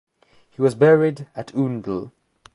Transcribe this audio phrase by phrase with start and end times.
[0.49, 2.11] He was buried at Oundle.